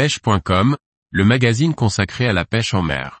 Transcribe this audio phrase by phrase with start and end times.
[0.00, 0.78] pêche.com,
[1.10, 3.20] le magazine consacré à la pêche en mer.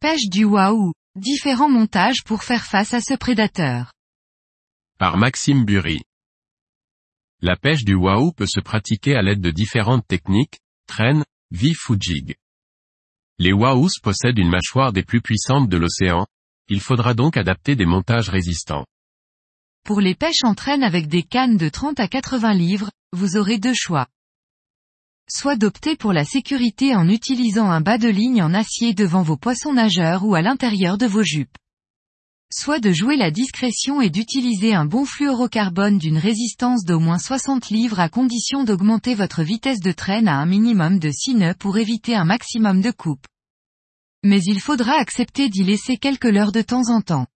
[0.00, 3.92] Pêche du waouh, différents montages pour faire face à ce prédateur.
[5.00, 6.02] Par Maxime Bury.
[7.40, 11.96] La pêche du waouh peut se pratiquer à l'aide de différentes techniques, traîne, vif ou
[11.98, 12.36] jig.
[13.40, 16.26] Les wahous possèdent une mâchoire des plus puissantes de l'océan,
[16.68, 18.84] il faudra donc adapter des montages résistants.
[19.84, 23.58] Pour les pêches en traîne avec des cannes de 30 à 80 livres, vous aurez
[23.58, 24.08] deux choix.
[25.30, 29.36] Soit d'opter pour la sécurité en utilisant un bas de ligne en acier devant vos
[29.36, 31.56] poissons nageurs ou à l'intérieur de vos jupes.
[32.50, 37.68] Soit de jouer la discrétion et d'utiliser un bon fluorocarbone d'une résistance d'au moins 60
[37.68, 41.76] livres à condition d'augmenter votre vitesse de traîne à un minimum de 6 nœuds pour
[41.76, 43.26] éviter un maximum de coupe.
[44.24, 47.26] Mais il faudra accepter d'y laisser quelques leurres de temps en temps.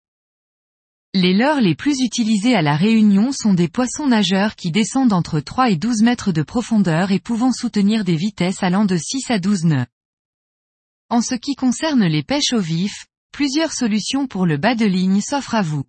[1.15, 5.41] Les leurres les plus utilisés à la Réunion sont des poissons nageurs qui descendent entre
[5.41, 9.39] 3 et 12 mètres de profondeur et pouvant soutenir des vitesses allant de 6 à
[9.39, 9.87] 12 nœuds.
[11.11, 15.21] En ce qui concerne les pêches au vif, plusieurs solutions pour le bas de ligne
[15.21, 15.85] s'offrent à vous.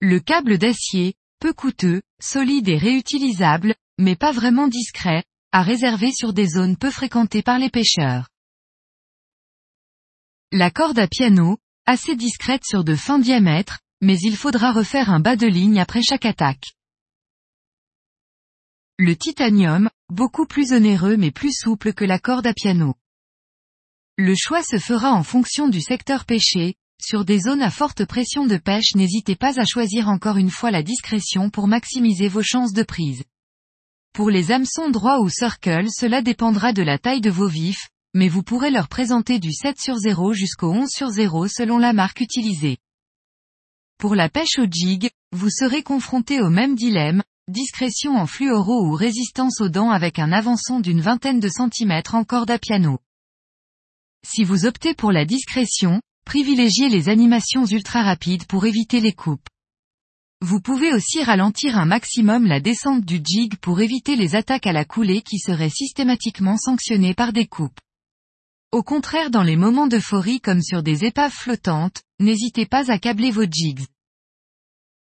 [0.00, 5.22] Le câble d'acier, peu coûteux, solide et réutilisable, mais pas vraiment discret,
[5.52, 8.28] à réserver sur des zones peu fréquentées par les pêcheurs.
[10.58, 15.20] La corde à piano, assez discrète sur de fins diamètres, mais il faudra refaire un
[15.20, 16.72] bas de ligne après chaque attaque.
[18.96, 22.94] Le titanium, beaucoup plus onéreux mais plus souple que la corde à piano.
[24.16, 28.46] Le choix se fera en fonction du secteur pêché, sur des zones à forte pression
[28.46, 32.72] de pêche n'hésitez pas à choisir encore une fois la discrétion pour maximiser vos chances
[32.72, 33.24] de prise.
[34.14, 38.30] Pour les hameçons droits ou circle cela dépendra de la taille de vos vifs, mais
[38.30, 42.22] vous pourrez leur présenter du 7 sur 0 jusqu'au 11 sur 0 selon la marque
[42.22, 42.78] utilisée.
[43.98, 48.94] Pour la pêche au jig, vous serez confronté au même dilemme, discrétion en fluoro ou
[48.94, 53.00] résistance aux dents avec un avançon d'une vingtaine de centimètres en corde à piano.
[54.26, 59.46] Si vous optez pour la discrétion, privilégiez les animations ultra rapides pour éviter les coupes.
[60.40, 64.72] Vous pouvez aussi ralentir un maximum la descente du jig pour éviter les attaques à
[64.72, 67.78] la coulée qui seraient systématiquement sanctionnées par des coupes.
[68.76, 73.30] Au contraire dans les moments d'euphorie comme sur des épaves flottantes, n'hésitez pas à câbler
[73.30, 73.86] vos jigs.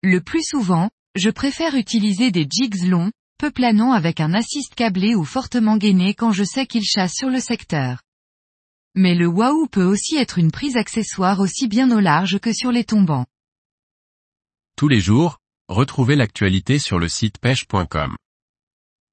[0.03, 5.15] Le plus souvent, je préfère utiliser des jigs longs, peu planants avec un assist câblé
[5.15, 8.03] ou fortement gainé quand je sais qu'il chasse sur le secteur.
[8.95, 12.73] Mais le Wahoo peut aussi être une prise accessoire aussi bien au large que sur
[12.73, 13.25] les tombants.
[14.77, 15.39] Tous les jours,
[15.69, 18.17] retrouvez l'actualité sur le site pêche.com.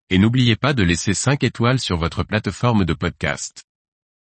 [0.10, 3.64] Et n'oubliez pas de laisser 5 étoiles sur votre plateforme de podcast.